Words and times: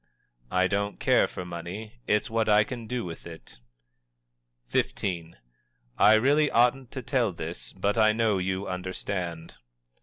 "I 0.49 0.65
don't 0.65 0.99
care 0.99 1.27
for 1.27 1.45
money 1.45 2.01
it's 2.07 2.27
what 2.27 2.49
I 2.49 2.63
can 2.63 2.87
do 2.87 3.05
with 3.05 3.27
it." 3.27 3.59
XV. 4.75 5.35
"I 5.95 6.15
really 6.15 6.49
oughtn't 6.49 6.89
to 6.93 7.03
tell 7.03 7.31
this, 7.31 7.71
but 7.73 7.99
I 7.99 8.11
know 8.11 8.39
you 8.39 8.67
understand." 8.67 9.53